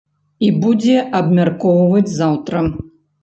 [0.45, 2.65] І будзе абмяркоўваць заўтра.